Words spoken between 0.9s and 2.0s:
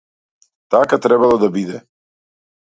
требало да биде.